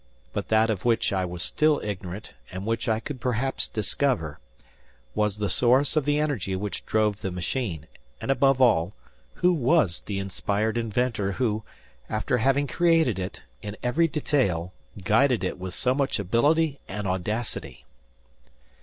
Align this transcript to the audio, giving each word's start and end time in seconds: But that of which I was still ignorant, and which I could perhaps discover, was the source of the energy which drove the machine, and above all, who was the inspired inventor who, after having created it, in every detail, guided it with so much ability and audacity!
But 0.33 0.47
that 0.47 0.71
of 0.71 0.83
which 0.83 1.13
I 1.13 1.25
was 1.25 1.43
still 1.43 1.79
ignorant, 1.83 2.33
and 2.51 2.65
which 2.65 2.89
I 2.89 2.99
could 2.99 3.21
perhaps 3.21 3.67
discover, 3.67 4.39
was 5.13 5.37
the 5.37 5.47
source 5.47 5.95
of 5.95 6.05
the 6.05 6.17
energy 6.17 6.55
which 6.55 6.83
drove 6.87 7.21
the 7.21 7.29
machine, 7.29 7.85
and 8.19 8.31
above 8.31 8.59
all, 8.59 8.93
who 9.35 9.53
was 9.53 10.01
the 10.01 10.17
inspired 10.17 10.75
inventor 10.75 11.33
who, 11.33 11.61
after 12.09 12.39
having 12.39 12.65
created 12.65 13.19
it, 13.19 13.43
in 13.61 13.77
every 13.83 14.07
detail, 14.07 14.73
guided 15.03 15.43
it 15.43 15.59
with 15.59 15.75
so 15.75 15.93
much 15.93 16.17
ability 16.17 16.79
and 16.87 17.05
audacity! 17.07 17.85